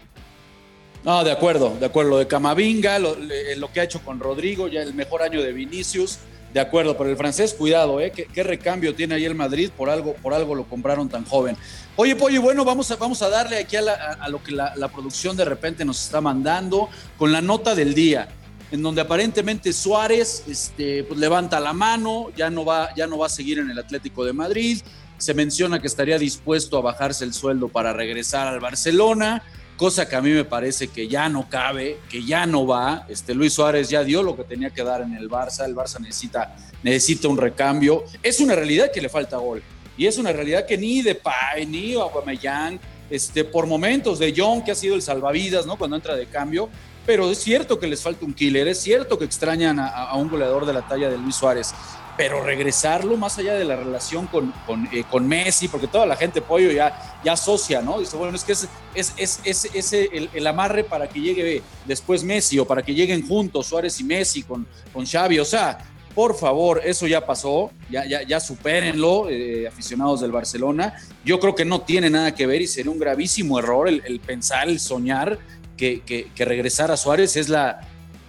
No, 1.03 1.23
de 1.23 1.31
acuerdo, 1.31 1.75
de 1.79 1.85
acuerdo. 1.85 2.11
Lo 2.11 2.17
de 2.19 2.27
Camavinga, 2.27 2.99
lo, 2.99 3.17
lo, 3.57 3.71
que 3.73 3.79
ha 3.79 3.83
hecho 3.83 4.01
con 4.01 4.19
Rodrigo, 4.19 4.67
ya 4.67 4.83
el 4.83 4.93
mejor 4.93 5.21
año 5.21 5.41
de 5.41 5.51
Vinicius, 5.51 6.19
de 6.57 6.61
acuerdo. 6.61 6.97
Pero 6.97 7.09
el 7.09 7.17
francés, 7.17 7.53
cuidado, 7.53 8.01
¿eh? 8.01 8.11
¿Qué, 8.11 8.43
recambio 8.43 8.93
tiene 8.95 9.15
ahí 9.15 9.25
el 9.25 9.35
Madrid? 9.35 9.69
Por 9.75 9.89
algo, 9.89 10.13
por 10.15 10.33
algo 10.33 10.55
lo 10.55 10.65
compraron 10.65 11.07
tan 11.07 11.23
joven. 11.25 11.55
Oye, 11.95 12.15
Pollo, 12.15 12.41
bueno, 12.41 12.65
vamos 12.65 12.89
a, 12.91 12.95
vamos 12.95 13.21
a 13.21 13.29
darle 13.29 13.59
aquí 13.59 13.75
a, 13.75 14.27
lo 14.29 14.43
que 14.43 14.51
la, 14.51 14.87
producción 14.91 15.37
de 15.37 15.45
repente 15.45 15.85
nos 15.85 16.03
está 16.03 16.19
mandando 16.19 16.89
con 17.17 17.31
la 17.31 17.41
nota 17.41 17.75
del 17.75 17.93
día, 17.93 18.27
en 18.71 18.81
donde 18.81 19.01
aparentemente 19.01 19.71
Suárez 19.71 20.43
este, 20.47 21.03
pues, 21.03 21.19
levanta 21.19 21.59
la 21.59 21.73
mano, 21.73 22.31
ya 22.35 22.49
no, 22.49 22.65
va, 22.65 22.93
ya 22.95 23.07
no 23.07 23.17
va 23.17 23.27
a 23.27 23.29
seguir 23.29 23.59
en 23.59 23.69
el 23.69 23.77
Atlético 23.77 24.25
de 24.25 24.33
Madrid, 24.33 24.81
se 25.17 25.33
menciona 25.33 25.79
que 25.79 25.87
estaría 25.87 26.17
dispuesto 26.17 26.77
a 26.77 26.81
bajarse 26.81 27.23
el 27.23 27.33
sueldo 27.33 27.67
para 27.67 27.93
regresar 27.93 28.47
al 28.47 28.59
Barcelona, 28.59 29.43
cosa 29.77 30.09
que 30.09 30.15
a 30.15 30.21
mí 30.21 30.31
me 30.31 30.43
parece 30.43 30.89
que 30.89 31.07
ya 31.07 31.29
no 31.29 31.47
cabe, 31.47 31.99
que 32.09 32.25
ya 32.25 32.45
no 32.45 32.67
va. 32.67 33.05
Este, 33.07 33.33
Luis 33.33 33.53
Suárez 33.53 33.89
ya 33.89 34.03
dio 34.03 34.23
lo 34.23 34.35
que 34.35 34.43
tenía 34.43 34.71
que 34.71 34.83
dar 34.83 35.01
en 35.01 35.13
el 35.13 35.29
Barça, 35.29 35.65
el 35.65 35.75
Barça 35.75 35.99
necesita, 35.99 36.55
necesita 36.83 37.29
un 37.29 37.37
recambio. 37.37 38.03
Es 38.21 38.41
una 38.41 38.55
realidad 38.55 38.91
que 38.91 39.01
le 39.01 39.07
falta 39.07 39.37
gol 39.37 39.63
y 39.97 40.05
es 40.05 40.17
una 40.17 40.31
realidad 40.31 40.65
que 40.65 40.77
ni 40.77 41.01
Depay, 41.01 41.65
ni 41.65 41.93
Aubameyang, 41.93 42.79
este, 43.09 43.43
por 43.43 43.65
momentos 43.65 44.19
de 44.19 44.33
John, 44.35 44.63
que 44.63 44.71
ha 44.71 44.75
sido 44.75 44.95
el 44.95 45.01
salvavidas, 45.01 45.65
¿no? 45.65 45.77
Cuando 45.77 45.95
entra 45.95 46.15
de 46.15 46.27
cambio, 46.27 46.69
pero 47.05 47.31
es 47.31 47.39
cierto 47.39 47.79
que 47.79 47.87
les 47.87 48.01
falta 48.01 48.25
un 48.25 48.33
killer, 48.33 48.67
es 48.67 48.79
cierto 48.79 49.17
que 49.17 49.25
extrañan 49.25 49.79
a, 49.79 50.13
un 50.15 50.29
goleador 50.29 50.65
de 50.65 50.73
la 50.73 50.87
talla 50.87 51.09
de 51.09 51.17
Luis 51.17 51.35
Suárez, 51.35 51.73
pero 52.17 52.43
regresarlo 52.43 53.15
más 53.15 53.37
allá 53.37 53.53
de 53.53 53.63
la 53.63 53.75
relación 53.75 54.25
con, 54.25 54.51
con, 54.65 54.89
eh, 54.91 55.05
Messi, 55.21 55.67
porque 55.67 55.87
toda 55.87 56.07
la 56.07 56.15
gente 56.15 56.41
pollo 56.41 56.71
ya, 56.71 57.19
ya 57.23 57.33
asocia, 57.33 57.81
¿no? 57.81 57.99
Dice, 57.99 58.17
bueno, 58.17 58.35
es 58.35 58.43
que 58.43 58.53
es, 58.53 58.67
es, 58.95 59.39
es, 59.45 59.65
es 59.73 59.93
el, 59.93 60.29
el, 60.33 60.47
amarre 60.47 60.83
para 60.83 61.07
que 61.07 61.21
llegue 61.21 61.61
después 61.85 62.23
Messi 62.23 62.57
o 62.57 62.65
para 62.65 62.81
que 62.81 62.95
lleguen 62.95 63.25
juntos 63.27 63.67
Suárez 63.67 63.99
y 63.99 64.03
Messi 64.03 64.41
con, 64.41 64.65
con 64.91 65.05
Xavi, 65.05 65.37
o 65.37 65.45
sea, 65.45 65.77
por 66.17 66.35
favor, 66.35 66.81
eso 66.83 67.05
ya 67.05 67.23
pasó, 67.23 67.69
ya, 67.91 68.03
ya, 68.07 68.23
ya 68.23 68.39
supérenlo, 68.39 69.29
eh, 69.29 69.67
aficionados 69.67 70.19
del 70.21 70.31
Barcelona. 70.31 70.95
Yo 71.23 71.39
creo 71.39 71.53
que 71.53 71.63
no 71.63 71.81
tiene 71.81 72.09
nada 72.09 72.33
que 72.33 72.47
ver 72.47 72.59
y 72.59 72.65
sería 72.65 72.89
un 72.89 72.97
gravísimo 72.97 73.59
error 73.59 73.87
el, 73.87 74.19
pensar, 74.19 74.67
el 74.67 74.79
soñar 74.79 75.37
que, 75.77 76.01
que, 76.01 76.45
regresar 76.45 76.89
a 76.89 76.97
Suárez 76.97 77.35
es 77.35 77.49
la, 77.49 77.81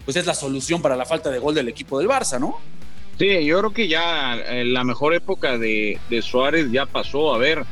pues 0.04 0.18
es 0.18 0.26
la 0.26 0.34
solución 0.34 0.82
para 0.82 0.96
la 0.96 1.06
falta 1.06 1.30
de 1.30 1.38
gol 1.38 1.54
del 1.54 1.68
equipo 1.68 1.98
del 1.98 2.08
Barça, 2.08 2.38
¿no? 2.38 2.58
Sí, 3.18 3.44
yo 3.44 3.58
creo 3.58 3.72
que 3.72 3.88
ya 3.88 4.36
eh, 4.36 4.64
la 4.64 4.84
mejor 4.84 5.12
época 5.12 5.58
de, 5.58 5.98
Suárez 6.22 6.70
ya 6.70 6.86
pasó. 6.86 7.34
A 7.34 7.38
ver, 7.38 7.64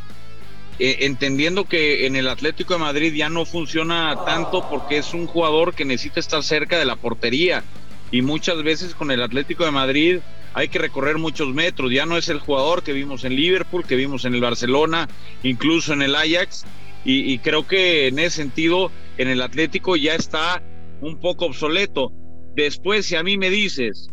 eh, 0.80 0.98
entendiendo 1.00 1.66
que 1.66 2.06
en 2.06 2.16
el 2.16 2.28
Atlético 2.28 2.74
de 2.74 2.80
Madrid 2.80 3.14
ya 3.14 3.28
no 3.28 3.44
funciona 3.44 4.24
tanto 4.24 4.68
porque 4.68 4.98
es 4.98 5.14
un 5.14 5.26
jugador 5.26 5.74
que 5.74 5.84
necesita 5.84 6.18
estar 6.18 6.42
cerca 6.42 6.78
de 6.78 6.84
la 6.84 6.96
portería 6.96 7.62
y 8.10 8.22
muchas 8.22 8.62
veces 8.62 8.94
con 8.94 9.10
el 9.10 9.22
Atlético 9.22 9.64
de 9.64 9.70
Madrid 9.70 10.18
hay 10.54 10.68
que 10.68 10.78
recorrer 10.78 11.18
muchos 11.18 11.54
metros. 11.54 11.92
Ya 11.92 12.06
no 12.06 12.16
es 12.16 12.28
el 12.28 12.40
jugador 12.40 12.82
que 12.82 12.92
vimos 12.92 13.24
en 13.24 13.36
Liverpool, 13.36 13.86
que 13.86 13.94
vimos 13.94 14.24
en 14.24 14.34
el 14.34 14.40
Barcelona, 14.40 15.08
incluso 15.42 15.92
en 15.92 16.02
el 16.02 16.16
Ajax. 16.16 16.64
Y, 17.08 17.38
creo 17.38 17.64
que 17.68 18.08
en 18.08 18.18
ese 18.18 18.38
sentido, 18.38 18.90
en 19.16 19.28
el 19.28 19.40
Atlético 19.40 19.94
ya 19.94 20.16
está 20.16 20.60
un 21.00 21.20
poco 21.20 21.46
obsoleto. 21.46 22.10
Después, 22.56 23.06
si 23.06 23.14
a 23.14 23.22
mí 23.22 23.38
me 23.38 23.48
dices, 23.48 24.08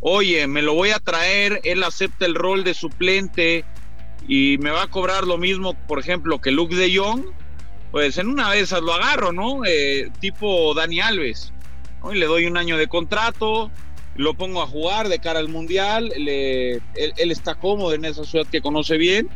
oye, 0.00 0.46
me 0.46 0.62
lo 0.62 0.74
voy 0.74 0.90
a 0.90 0.98
traer, 0.98 1.60
él 1.64 1.82
acepta 1.82 2.26
el 2.26 2.34
rol 2.34 2.64
de 2.64 2.74
suplente 2.74 3.64
y 4.26 4.58
me 4.58 4.70
va 4.70 4.82
a 4.82 4.90
cobrar 4.90 5.24
lo 5.24 5.38
mismo, 5.38 5.74
por 5.86 5.98
ejemplo, 5.98 6.40
que 6.40 6.50
Luke 6.50 6.74
de 6.74 6.96
Jong, 6.96 7.24
pues 7.90 8.18
en 8.18 8.28
una 8.28 8.50
vez 8.50 8.70
lo 8.72 8.92
agarro, 8.92 9.32
¿no? 9.32 9.64
Eh, 9.64 10.10
tipo 10.20 10.74
Dani 10.74 11.00
Alves 11.00 11.52
le 12.12 12.26
doy 12.26 12.46
un 12.46 12.56
año 12.56 12.76
de 12.76 12.86
contrato, 12.86 13.70
lo 14.16 14.34
pongo 14.34 14.62
a 14.62 14.66
jugar 14.66 15.08
de 15.08 15.18
cara 15.18 15.38
al 15.38 15.48
mundial, 15.48 16.12
él, 16.14 16.80
está 17.30 17.54
cómodo 17.54 17.94
en 17.94 18.04
esa 18.04 18.24
ciudad 18.24 18.46
que 18.46 18.60
conoce 18.60 18.96
bien, 18.96 19.28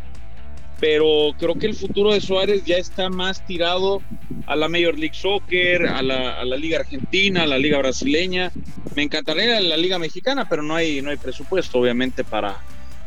pero 0.80 1.30
creo 1.38 1.54
que 1.54 1.66
el 1.66 1.74
futuro 1.74 2.12
de 2.12 2.20
Suárez 2.20 2.64
ya 2.64 2.76
está 2.76 3.08
más 3.08 3.44
tirado 3.46 4.02
a 4.46 4.56
la 4.56 4.68
Major 4.68 4.98
League 4.98 5.14
Soccer, 5.14 5.86
a 5.86 6.02
la, 6.02 6.44
Liga 6.56 6.80
Argentina, 6.80 7.42
a 7.42 7.46
la 7.46 7.58
Liga 7.58 7.78
Brasileña. 7.78 8.50
Me 8.96 9.02
encantaría 9.02 9.60
la 9.60 9.76
Liga 9.76 9.98
Mexicana, 9.98 10.48
pero 10.48 10.62
no 10.62 10.74
hay, 10.74 11.00
no 11.02 11.10
hay 11.10 11.16
presupuesto, 11.16 11.78
obviamente, 11.78 12.24
para, 12.24 12.58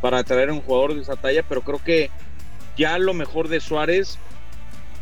para 0.01 0.23
traer 0.23 0.51
un 0.51 0.61
jugador 0.61 0.95
de 0.95 1.01
esa 1.01 1.15
talla, 1.15 1.43
pero 1.47 1.61
creo 1.61 1.83
que 1.83 2.09
ya 2.77 2.97
lo 2.97 3.13
mejor 3.13 3.47
de 3.47 3.59
Suárez 3.59 4.17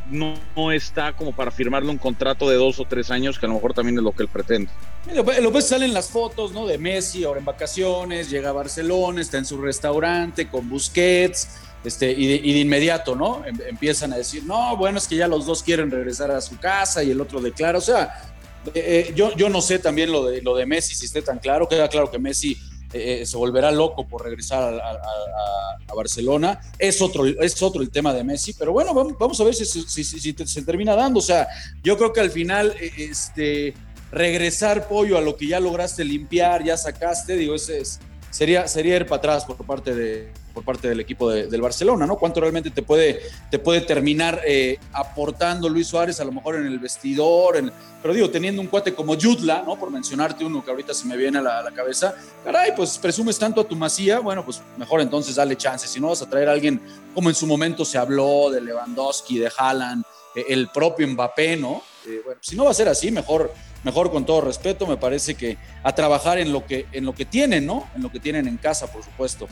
no, 0.10 0.72
está 0.72 1.14
como 1.14 1.34
para 1.34 1.52
firmarle 1.52 1.90
un 1.90 1.98
contrato 1.98 2.50
de 2.50 2.56
dos 2.56 2.80
o 2.80 2.86
tres 2.86 3.12
años, 3.12 3.40
que 3.40 3.46
a 3.46 3.50
lo 3.50 3.56
mejor 3.56 3.74
también 3.74 3.98
es 3.98 4.04
lo 4.04 4.12
que 4.12 4.24
él 4.24 4.30
pretende. 4.30 4.72
Lo 5.14 5.52
ves, 5.52 5.68
salen 5.68 5.94
las 5.94 6.10
fotos, 6.10 6.52
¿no? 6.52 6.66
De 6.66 6.78
Messi 6.78 7.24
ahora 7.24 7.40
en 7.40 7.46
vacaciones, 7.46 8.30
llega 8.30 8.50
a 8.50 8.54
Barcelona, 8.54 9.22
está 9.22 9.38
en 9.38 9.46
su 9.46 9.62
restaurante 9.62 10.48
con 10.48 10.70
Busquets, 10.70 11.60
este, 11.84 12.12
y, 12.12 12.28
de, 12.28 12.60
inmediato, 12.60 13.16
¿no? 13.16 13.46
Em, 13.46 13.58
empiezan 13.68 14.14
a 14.14 14.18
decir, 14.18 14.44
no, 14.46 14.78
bueno, 14.78 14.98
es 14.98 15.08
que 15.08 15.16
ya 15.16 15.28
los 15.28 15.46
dos 15.46 15.64
quieren 15.64 15.92
regresar 15.92 16.32
a 16.32 16.42
su 16.42 16.58
casa 16.58 17.04
y 17.04 17.12
el 17.12 17.20
otro 17.20 17.42
declara, 17.42 17.78
o 17.78 17.82
sea, 17.82 18.34
Eh, 18.68 18.72
eh, 19.10 19.14
yo, 19.16 19.36
yo 19.36 19.50
no 19.50 19.62
sé 19.62 19.80
también 19.80 20.12
lo 20.12 20.26
de, 20.26 20.42
lo 20.42 20.56
de 20.56 20.66
Messi, 20.66 20.96
si 20.96 21.06
esté 21.06 21.22
tan 21.22 21.40
claro. 21.40 21.68
Queda 21.68 21.88
claro 21.90 22.10
que 22.10 22.20
Messi 22.20 22.58
eh, 22.94 23.26
se 23.26 23.38
volverá 23.38 23.72
loco 23.72 24.08
por 24.08 24.24
regresar 24.24 24.74
a, 24.74 25.94
Barcelona. 25.96 26.60
Es 26.80 27.04
otro, 27.04 27.24
es 27.26 27.62
otro 27.62 27.84
el 27.84 27.92
tema 27.92 28.14
de 28.16 28.24
Messi, 28.24 28.54
pero 28.54 28.72
bueno, 28.72 28.96
vamos, 28.96 29.40
a 29.40 29.44
ver 29.44 29.54
si, 29.54 29.64
si, 29.66 30.04
se 30.04 30.62
termina 30.64 30.96
dando. 30.96 31.20
O 31.20 31.22
sea, 31.22 31.48
yo 31.84 31.98
creo 31.98 32.12
que 32.12 32.20
al 32.20 32.32
final, 32.32 32.76
este, 32.98 33.76
regresar 34.12 34.88
pollo 34.88 35.20
a 35.20 35.22
lo 35.22 35.36
que 35.36 35.48
ya 35.48 35.60
lograste 35.60 36.04
limpiar, 36.04 36.64
ya 36.64 36.78
sacaste, 36.78 37.36
digo, 37.36 37.54
ese 37.54 37.80
es 37.82 38.00
sería, 38.34 38.68
sería 38.68 38.96
ir 38.96 39.06
para 39.06 39.18
atrás 39.18 39.46
por 39.46 39.58
parte, 39.58 39.94
de, 39.94 40.34
por 40.54 40.66
parte 40.66 40.90
del 40.90 41.00
equipo 41.00 41.30
del 41.30 41.62
Barcelona, 41.62 42.08
¿no? 42.08 42.18
¿Cuánto 42.18 42.42
realmente 42.42 42.72
te 42.72 42.82
puede, 42.82 43.22
te 43.52 43.60
puede 43.60 43.82
terminar 43.82 44.42
eh, 44.46 44.80
aportando 44.92 45.70
Luis 45.70 45.88
Suárez, 45.88 46.20
a 46.20 46.26
lo 46.26 46.32
mejor 46.32 46.56
en 46.56 46.66
el 46.66 46.80
vestidor? 46.80 47.58
En, 47.58 47.72
pero 48.02 48.12
digo, 48.14 48.32
teniendo 48.32 48.60
un 48.60 48.68
cuate 48.68 48.96
como 48.96 49.14
Yutla, 49.14 49.64
¿no? 49.66 49.78
Por 49.78 49.92
mencionarte 49.92 50.44
uno 50.44 50.66
que 50.66 50.72
ahorita 50.72 50.96
se 50.96 51.06
me 51.06 51.16
viene 51.16 51.38
a 51.38 51.42
la, 51.42 51.72
cabeza, 51.76 52.16
caray, 52.44 52.72
pues 52.76 52.98
presumes 52.98 53.38
tanto 53.38 53.62
a 53.62 53.68
tu 53.68 53.76
masía, 53.76 54.20
bueno, 54.20 54.44
pues 54.44 54.62
mejor 54.78 55.02
entonces 55.02 55.36
dale 55.36 55.56
chance. 55.56 55.88
Si 55.88 56.00
no 56.00 56.08
vas 56.08 56.24
a 56.24 56.30
traer 56.30 56.50
a 56.50 56.54
alguien 56.54 56.82
como 57.14 57.30
en 57.30 57.36
su 57.36 57.46
momento 57.46 57.86
se 57.86 58.00
habló 58.00 58.50
de 58.50 58.62
Lewandowski, 58.62 59.38
de 59.38 59.52
Haaland, 59.56 60.04
eh, 60.36 60.46
el 60.50 60.70
propio 60.70 61.08
Mbappé, 61.08 61.56
¿no? 61.56 61.84
Eh, 62.08 62.22
bueno, 62.26 62.40
si 62.42 62.56
no 62.56 62.66
va 62.66 62.72
a 62.72 62.74
ser 62.74 62.90
así, 62.90 63.12
mejor 63.12 63.54
mejor 63.84 64.12
con 64.12 64.26
todo 64.26 64.42
respeto, 64.42 64.88
me 64.88 64.98
parece 64.98 65.36
que 65.36 65.58
a 65.84 65.94
trabajar 65.94 66.38
en 66.38 66.52
lo 66.52 66.66
que, 66.66 66.86
en 66.92 67.06
lo 67.06 67.14
que 67.14 67.26
tienen, 67.26 67.66
¿no? 67.66 67.88
En 67.96 68.02
lo 68.02 68.12
que 68.12 68.20
tienen 68.20 68.48
en 68.48 68.58
casa, 68.58 68.92
por 68.92 69.04
supuesto. 69.04 69.48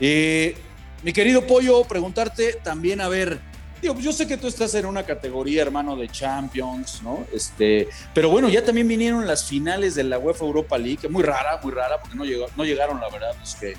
Eh, 0.00 0.56
mi 1.02 1.12
querido 1.12 1.46
Pollo, 1.46 1.84
preguntarte 1.84 2.54
también, 2.62 3.00
a 3.00 3.08
ver, 3.08 3.40
digo, 3.82 3.98
yo 3.98 4.12
sé 4.12 4.28
que 4.28 4.36
tú 4.36 4.46
estás 4.46 4.74
en 4.74 4.86
una 4.86 5.02
categoría, 5.02 5.62
hermano, 5.62 5.96
de 5.96 6.08
Champions, 6.08 7.02
¿no? 7.02 7.26
Este, 7.32 7.88
pero 8.14 8.30
bueno, 8.30 8.48
ya 8.48 8.64
también 8.64 8.86
vinieron 8.86 9.26
las 9.26 9.44
finales 9.44 9.96
de 9.96 10.04
la 10.04 10.18
UEFA 10.18 10.44
Europa 10.44 10.78
League, 10.78 11.08
muy 11.08 11.24
rara, 11.24 11.60
muy 11.62 11.72
rara, 11.72 12.00
porque 12.00 12.16
no, 12.16 12.24
llegó, 12.24 12.46
no 12.56 12.64
llegaron, 12.64 13.00
la 13.00 13.10
verdad, 13.10 13.34
los 13.40 13.56
que, 13.56 13.74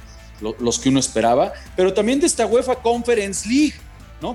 los 0.59 0.79
que 0.79 0.89
uno 0.89 0.99
esperaba, 0.99 1.53
pero 1.77 1.93
también 1.93 2.19
de 2.19 2.27
esta 2.27 2.45
UEFA 2.45 2.75
Conference 2.75 3.47
League. 3.47 3.75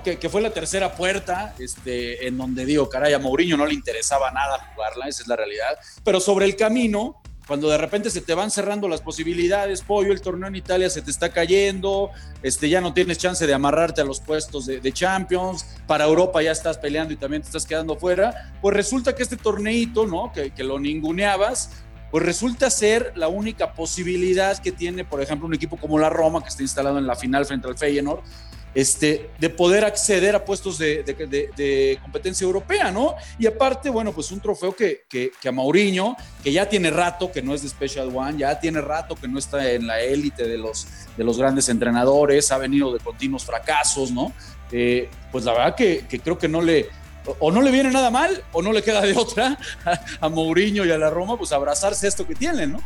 Que, 0.02 0.28
fue 0.28 0.42
la 0.42 0.50
tercera 0.50 0.95
puerta, 0.95 1.54
este, 1.59 2.26
en 2.26 2.37
donde 2.37 2.66
digo, 2.66 2.90
caray, 2.90 3.14
a 3.14 3.18
Mourinho 3.18 3.57
no 3.57 3.64
le 3.64 3.73
interesaba 3.73 4.30
nada 4.30 4.71
jugarla, 4.75 5.09
esa 5.09 5.23
es 5.23 5.28
la 5.28 5.37
realidad. 5.37 5.78
Pero 6.04 6.21
sobre 6.21 6.45
el 6.45 6.57
camino, 6.57 7.23
cuando 7.47 7.71
de 7.71 7.78
repente 7.78 8.11
se 8.11 8.21
te 8.21 8.35
van 8.35 8.50
cerrando 8.50 8.87
las 8.87 9.00
posibilidades, 9.00 9.80
pollo, 9.80 10.12
el 10.12 10.21
torneo 10.21 10.49
en 10.49 10.57
Italia 10.57 10.90
se 10.90 11.00
te 11.00 11.11
está 11.11 11.30
cayendo, 11.30 12.11
este, 12.42 12.68
ya 12.68 12.83
no 12.83 12.92
tienes 12.92 13.16
chance 13.16 13.47
de 13.47 13.54
amarrarte 13.54 14.02
a 14.02 14.04
los 14.04 14.21
puestos 14.21 14.66
de, 14.66 14.92
Champions, 14.92 15.64
para 15.87 16.04
Europa 16.04 16.42
ya 16.42 16.52
estás 16.52 16.76
peleando 16.76 17.14
y 17.14 17.16
también 17.16 17.40
te 17.40 17.47
estás 17.49 17.64
quedando 17.64 17.97
fuera, 17.97 18.52
pues 18.61 18.76
resulta 18.76 19.14
que 19.14 19.23
este 19.23 19.38
torneito, 19.38 20.07
¿no? 20.07 20.30
Que, 20.35 20.50
que 20.50 20.64
lo 20.64 20.78
ninguneabas, 20.78 21.71
pues 22.11 22.23
resulta 22.26 22.68
ser 22.68 23.12
la 23.16 23.28
única 23.28 23.73
posibilidad 23.73 24.59
que 24.59 24.71
tiene, 24.71 25.07
por 25.07 25.23
ejemplo, 25.23 25.47
un 25.47 25.54
equipo 25.54 25.78
como 25.78 25.99
la 25.99 26.11
Roma, 26.11 26.42
que 26.42 26.50
está 26.50 26.62
instalado 26.62 26.99
en 26.99 27.07
la 27.07 27.16
final 27.16 27.47
frente 27.47 27.66
al 27.66 27.78
Feyenoord, 27.78 28.23
este, 28.78 29.28
de 29.40 29.50
poder 29.50 29.85
acceder 29.85 30.37
a 30.37 30.44
puestos 30.44 30.78
de, 30.78 31.99
competencia 32.00 32.44
europea, 32.44 32.92
¿no? 32.92 33.16
Y 33.37 33.44
aparte, 33.49 33.90
bueno, 33.90 34.12
pues 34.12 34.30
un 34.30 34.38
trofeo 34.38 34.73
que, 34.76 35.02
que, 35.08 35.32
a 35.49 35.50
Mauriño, 35.50 36.16
que 36.44 36.52
ya 36.52 36.68
tiene 36.68 36.90
rato 36.90 37.32
que 37.32 37.42
no 37.42 37.54
es 37.54 37.62
de 37.62 37.70
Special 37.70 38.08
One, 38.14 38.38
ya 38.38 38.61
tiene 38.61 38.80
rato 38.80 39.16
que 39.16 39.26
no 39.26 39.40
está 39.40 39.68
en 39.73 39.88
la 39.88 40.00
élite 40.00 40.47
de 40.47 40.58
los, 40.58 40.87
de 41.16 41.25
los 41.25 41.37
grandes 41.38 41.68
entrenadores, 41.68 42.52
ha 42.52 42.58
venido 42.58 42.92
de 42.92 43.00
continuos 43.00 43.44
fracasos, 43.44 44.12
¿no? 44.12 44.32
Eh, 44.70 45.08
pues 45.32 45.44
la 45.44 45.54
verdad 45.54 45.75
que, 45.75 46.04
creo 46.23 46.38
que 46.38 46.47
no 46.47 46.62
le, 46.62 46.87
o 47.40 47.50
no 47.50 47.62
le 47.62 47.73
viene 47.73 47.90
nada 47.90 48.12
mal, 48.12 48.44
o 48.52 48.62
no 48.62 48.73
le 48.73 48.82
queda 48.82 49.00
de 49.00 49.14
otra 49.16 49.58
a, 50.20 50.28
Mourinho 50.28 50.85
y 50.85 50.92
a 50.92 50.99
la 50.99 51.11
Roma, 51.11 51.37
pues 51.37 51.50
abrazarse 51.50 52.06
esto 52.06 52.28
que 52.28 52.37
tienen, 52.37 52.75
¿no? 52.75 52.78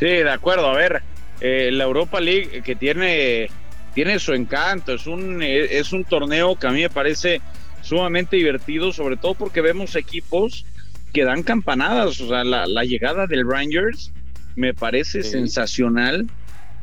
Sí, 0.00 0.06
de 0.06 0.28
acuerdo. 0.28 0.66
A 0.66 0.74
ver, 0.74 1.04
eh, 1.40 1.70
la 1.70 1.84
Europa 1.84 2.18
League 2.18 2.62
que 2.64 2.74
tiene 2.74 3.48
tiene 3.96 4.18
su 4.18 4.34
encanto, 4.34 4.92
es 4.92 5.06
un, 5.06 5.40
es 5.42 5.94
un 5.94 6.04
torneo 6.04 6.54
que 6.56 6.66
a 6.66 6.70
mí 6.70 6.82
me 6.82 6.90
parece 6.90 7.40
sumamente 7.80 8.36
divertido, 8.36 8.92
sobre 8.92 9.16
todo 9.16 9.32
porque 9.32 9.62
vemos 9.62 9.96
equipos 9.96 10.66
que 11.14 11.24
dan 11.24 11.42
campanadas, 11.42 12.20
o 12.20 12.28
sea, 12.28 12.44
la, 12.44 12.84
llegada 12.84 13.26
del 13.26 13.48
Rangers 13.50 14.12
me 14.54 14.74
parece 14.74 15.22
sensacional. 15.22 16.26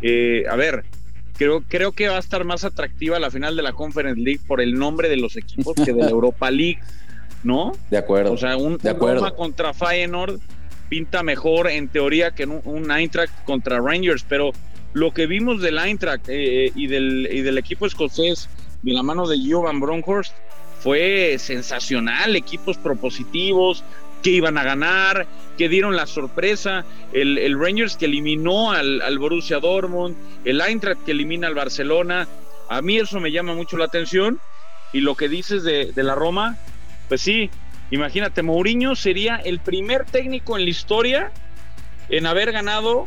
Eh, 0.01 0.45
a 0.49 0.55
ver, 0.55 0.85
creo, 1.37 1.61
creo 1.67 1.91
que 1.91 2.07
va 2.07 2.15
a 2.15 2.19
estar 2.19 2.45
más 2.45 2.63
atractiva 2.63 3.19
la 3.19 3.29
final 3.29 3.55
de 3.55 3.61
la 3.61 3.73
Conference 3.73 4.19
League 4.19 4.41
por 4.47 4.59
el 4.59 4.73
nombre 4.73 5.07
de 5.07 5.17
los 5.17 5.37
equipos 5.37 5.75
que 5.75 5.93
de 5.93 6.01
la 6.01 6.09
Europa 6.09 6.49
League, 6.49 6.79
¿no? 7.43 7.73
De 7.91 7.97
acuerdo. 7.99 8.31
O 8.31 8.37
sea, 8.37 8.57
un, 8.57 8.79
de 8.79 8.89
acuerdo. 8.89 9.19
Roma 9.19 9.35
contra 9.35 9.71
Feyenoord 9.75 10.39
pinta 10.89 11.21
mejor 11.21 11.69
en 11.69 11.89
teoría 11.89 12.31
que 12.31 12.45
un, 12.45 12.61
un 12.63 12.89
Eintracht 12.89 13.43
contra 13.45 13.79
Rangers, 13.79 14.25
pero 14.27 14.51
lo 14.93 15.11
que 15.11 15.27
vimos 15.27 15.61
del 15.61 15.77
Eintracht 15.77 16.29
eh, 16.29 16.71
y, 16.75 16.87
del, 16.87 17.27
y 17.31 17.41
del 17.41 17.57
equipo 17.57 17.85
escocés 17.85 18.49
de 18.83 18.93
la 18.93 19.03
mano 19.03 19.27
de 19.27 19.37
Jovan 19.43 19.79
Bronkhorst 19.79 20.33
fue 20.79 21.37
sensacional, 21.39 22.35
equipos 22.35 22.77
propositivos 22.77 23.83
que 24.21 24.31
iban 24.31 24.57
a 24.57 24.63
ganar, 24.63 25.27
que 25.57 25.69
dieron 25.69 25.95
la 25.95 26.05
sorpresa, 26.07 26.85
el, 27.11 27.59
Rangers 27.59 27.97
que 27.97 28.05
eliminó 28.05 28.71
al, 28.71 29.01
al, 29.01 29.19
Borussia 29.19 29.59
Dortmund, 29.59 30.15
el 30.45 30.61
Eintracht 30.61 31.03
que 31.03 31.11
elimina 31.11 31.47
al 31.47 31.55
Barcelona, 31.55 32.27
a 32.69 32.81
mí 32.81 32.97
eso 32.97 33.19
me 33.19 33.31
llama 33.31 33.53
mucho 33.53 33.77
la 33.77 33.85
atención. 33.85 34.39
Y 34.93 35.01
lo 35.01 35.15
que 35.15 35.27
dices 35.27 35.63
de, 35.63 35.91
de 35.91 36.03
la 36.03 36.15
Roma, 36.15 36.57
pues 37.09 37.21
sí, 37.21 37.49
imagínate, 37.91 38.43
Mourinho 38.43 38.95
sería 38.95 39.37
el 39.37 39.59
primer 39.59 40.05
técnico 40.05 40.57
en 40.57 40.65
la 40.65 40.69
historia 40.69 41.31
en 42.09 42.27
haber 42.27 42.51
ganado 42.51 43.05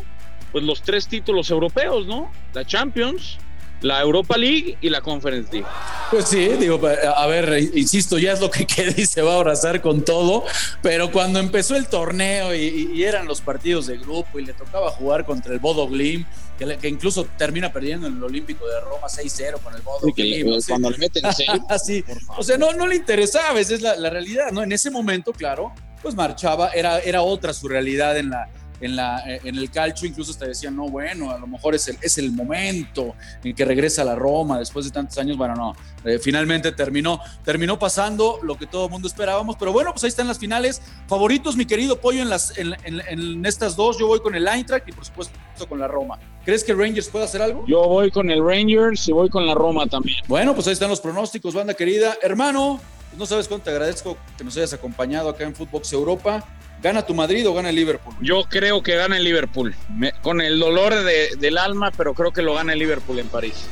pues 0.56 0.64
los 0.64 0.80
tres 0.80 1.06
títulos 1.06 1.50
europeos, 1.50 2.06
¿no? 2.06 2.32
La 2.54 2.64
Champions, 2.64 3.36
la 3.82 4.00
Europa 4.00 4.38
League 4.38 4.78
y 4.80 4.88
la 4.88 5.02
Conference 5.02 5.52
League. 5.52 5.68
Pues 6.10 6.28
sí, 6.28 6.48
digo, 6.58 6.80
a 7.14 7.26
ver, 7.26 7.58
insisto, 7.74 8.16
ya 8.16 8.32
es 8.32 8.40
lo 8.40 8.50
que 8.50 8.66
queda 8.74 8.94
y 8.96 9.04
se 9.04 9.20
va 9.20 9.34
a 9.34 9.36
abrazar 9.36 9.82
con 9.82 10.02
todo, 10.02 10.46
pero 10.80 11.12
cuando 11.12 11.40
empezó 11.40 11.76
el 11.76 11.88
torneo 11.88 12.54
y, 12.54 13.04
eran 13.04 13.26
los 13.26 13.42
partidos 13.42 13.86
de 13.86 13.98
grupo 13.98 14.38
y 14.38 14.46
le 14.46 14.54
tocaba 14.54 14.88
jugar 14.92 15.26
contra 15.26 15.52
el 15.52 15.58
Bodo 15.58 15.88
Glim, 15.88 16.24
que, 16.58 16.88
incluso 16.88 17.28
termina 17.36 17.70
perdiendo 17.70 18.06
en 18.06 18.16
el 18.16 18.24
Olímpico 18.24 18.66
de 18.66 18.80
Roma 18.80 19.08
6-0 19.08 19.60
con 19.60 19.74
el 19.74 19.82
Bodo 19.82 20.10
Glim. 20.10 20.58
cuando 20.66 20.88
le 20.88 20.96
meten 20.96 21.22
6. 21.84 22.04
o 22.38 22.42
sea, 22.42 22.56
no, 22.56 22.72
no 22.72 22.86
le 22.86 22.96
interesaba, 22.96 23.60
esa 23.60 23.74
es 23.74 23.82
la, 23.82 23.94
la, 23.96 24.08
realidad, 24.08 24.52
¿no? 24.52 24.62
En 24.62 24.72
ese 24.72 24.90
momento, 24.90 25.34
claro, 25.34 25.74
pues 26.00 26.14
marchaba, 26.14 26.70
era, 26.70 26.98
era 27.00 27.20
otra 27.20 27.52
su 27.52 27.68
realidad 27.68 28.16
en 28.16 28.30
la, 28.30 28.48
en, 28.80 28.96
la, 28.96 29.22
en 29.26 29.56
el 29.56 29.70
calcio 29.70 30.08
incluso 30.08 30.34
te 30.34 30.48
decían, 30.48 30.76
no, 30.76 30.88
bueno, 30.88 31.30
a 31.30 31.38
lo 31.38 31.46
mejor 31.46 31.74
es 31.74 31.88
el, 31.88 31.98
es 32.00 32.18
el 32.18 32.32
momento 32.32 33.14
en 33.42 33.54
que 33.54 33.64
regresa 33.64 34.02
a 34.02 34.04
la 34.04 34.14
Roma 34.14 34.58
después 34.58 34.84
de 34.84 34.90
tantos 34.90 35.16
años. 35.18 35.36
Bueno, 35.36 35.54
no, 35.54 35.76
eh, 36.04 36.18
finalmente 36.18 36.72
terminó, 36.72 37.20
terminó 37.44 37.78
pasando 37.78 38.38
lo 38.42 38.56
que 38.56 38.66
todo 38.66 38.86
el 38.86 38.90
mundo 38.90 39.08
esperábamos, 39.08 39.56
pero 39.58 39.72
bueno, 39.72 39.92
pues 39.92 40.04
ahí 40.04 40.08
están 40.08 40.28
las 40.28 40.38
finales. 40.38 40.82
Favoritos, 41.06 41.56
mi 41.56 41.66
querido 41.66 42.00
Pollo, 42.00 42.22
en, 42.22 42.28
las, 42.28 42.56
en, 42.58 42.74
en, 42.84 43.44
estas 43.46 43.76
dos, 43.76 43.98
yo 43.98 44.06
voy 44.06 44.20
con 44.20 44.34
el 44.34 44.46
Eintracht 44.46 44.88
y 44.88 44.92
por 44.92 45.04
supuesto 45.04 45.36
con 45.68 45.78
la 45.78 45.88
Roma. 45.88 46.18
¿Crees 46.44 46.62
que 46.62 46.74
Rangers 46.74 47.08
puede 47.08 47.24
hacer 47.24 47.42
algo? 47.42 47.64
Yo 47.66 47.82
voy 47.84 48.10
con 48.10 48.30
el 48.30 48.44
Rangers 48.44 49.08
y 49.08 49.12
voy 49.12 49.28
con 49.28 49.46
la 49.46 49.54
Roma 49.54 49.86
también. 49.86 50.18
Bueno, 50.28 50.54
pues 50.54 50.66
ahí 50.66 50.74
están 50.74 50.90
los 50.90 51.00
pronósticos, 51.00 51.54
banda 51.54 51.74
querida. 51.74 52.16
Hermano, 52.22 52.80
no 53.16 53.26
sabes 53.26 53.48
cuánto 53.48 53.64
te 53.64 53.70
agradezco 53.70 54.16
que 54.36 54.44
nos 54.44 54.56
hayas 54.56 54.72
acompañado 54.74 55.28
acá 55.28 55.44
en 55.44 55.54
Footbox 55.54 55.92
Europa. 55.92 56.44
¿Gana 56.82 57.04
tu 57.04 57.14
Madrid 57.14 57.48
o 57.48 57.54
gana 57.54 57.70
el 57.70 57.76
Liverpool? 57.76 58.14
Yo 58.20 58.44
creo 58.48 58.82
que 58.82 58.96
gana 58.96 59.16
el 59.16 59.24
Liverpool. 59.24 59.74
con 60.22 60.40
el 60.40 60.58
dolor 60.58 60.94
del 60.94 61.58
alma, 61.58 61.90
pero 61.96 62.14
creo 62.14 62.32
que 62.32 62.42
lo 62.42 62.54
gana 62.54 62.72
el 62.72 62.78
Liverpool 62.78 63.18
en 63.18 63.28
París. 63.28 63.66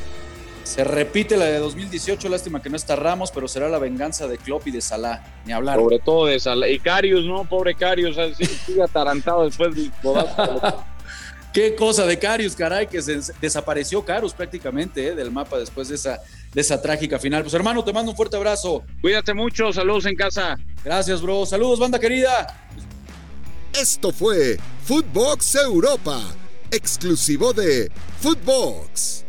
Se 0.63 0.83
repite 0.83 1.37
la 1.37 1.45
de 1.45 1.59
2018, 1.59 2.27
lástima 2.27 2.59
que 2.59 2.71
no 2.71 2.75
está 2.75 2.95
Ramos, 2.95 3.29
pero 3.31 3.47
será 3.47 3.69
la 3.69 3.77
venganza 3.77 4.27
de 4.27 4.39
Klopp 4.39 4.67
y 4.67 4.71
de 4.71 4.81
Salah, 4.81 5.23
ni 5.45 5.53
hablar. 5.53 5.77
Sobre 5.77 5.99
todo 5.99 6.25
de 6.25 6.39
Salah. 6.39 6.67
Y 6.67 6.79
Carius, 6.79 7.23
¿no? 7.23 7.45
Pobre 7.45 7.75
Carius, 7.75 8.17
sigue 8.65 8.81
atarantado 8.81 9.45
después 9.45 9.75
del 9.75 9.91
Qué 11.53 11.73
cosa 11.75 12.05
de 12.05 12.19
Carius, 12.19 12.53
caray, 12.53 12.87
que 12.87 12.99
desapareció 13.39 14.03
Carius 14.03 14.33
prácticamente 14.33 15.07
¿eh? 15.07 15.15
del 15.15 15.31
mapa 15.31 15.57
después 15.57 15.87
de 15.87 15.95
esa, 15.95 16.19
de 16.51 16.59
esa 16.59 16.81
trágica 16.81 17.17
final. 17.17 17.43
Pues 17.43 17.53
hermano, 17.53 17.81
te 17.81 17.93
mando 17.93 18.11
un 18.11 18.17
fuerte 18.17 18.35
abrazo. 18.35 18.83
Cuídate 18.99 19.33
mucho, 19.33 19.71
saludos 19.71 20.05
en 20.07 20.15
casa. 20.15 20.57
Gracias, 20.83 21.21
bro. 21.21 21.45
Saludos, 21.45 21.79
banda 21.79 21.97
querida. 21.97 22.47
Esto 23.79 24.13
fue 24.13 24.57
Footbox 24.85 25.55
Europa, 25.55 26.21
exclusivo 26.71 27.51
de 27.51 27.91
Footbox. 28.21 29.24